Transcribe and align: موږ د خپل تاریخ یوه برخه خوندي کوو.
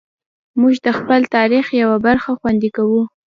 موږ 0.59 0.75
د 0.85 0.87
خپل 0.99 1.21
تاریخ 1.35 1.65
یوه 1.81 1.97
برخه 2.05 2.31
خوندي 2.39 2.69
کوو. 2.75 3.01